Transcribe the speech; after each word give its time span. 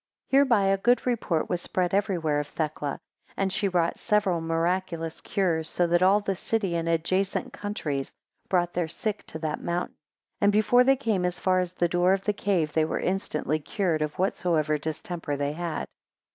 16 0.29 0.37
Hereby 0.39 0.63
a 0.63 0.77
good 0.79 1.05
report 1.05 1.47
was 1.47 1.61
spread 1.61 1.93
everywhere 1.93 2.39
of 2.39 2.47
Thecla, 2.47 2.99
and 3.37 3.53
she 3.53 3.67
wrought 3.67 3.99
several 3.99 4.41
(miraculous) 4.41 5.21
cures, 5.21 5.69
so 5.69 5.85
that 5.85 6.01
all 6.01 6.19
the 6.21 6.33
city 6.35 6.73
and 6.75 6.89
adjacent 6.89 7.53
countries 7.53 8.11
brought 8.49 8.73
their 8.73 8.87
sick 8.87 9.23
to 9.27 9.37
that 9.37 9.61
mountain, 9.61 9.93
and 10.39 10.51
before 10.51 10.83
they 10.83 10.95
came 10.95 11.23
as 11.23 11.39
far 11.39 11.59
as 11.59 11.73
the 11.73 11.87
door 11.87 12.13
of 12.13 12.23
the 12.23 12.33
cave, 12.33 12.73
they 12.73 12.83
were 12.83 12.99
instantly 12.99 13.59
cured 13.59 14.01
of 14.01 14.17
whatsoever 14.17 14.79
distemper 14.79 15.37
they 15.37 15.53
had. 15.53 15.85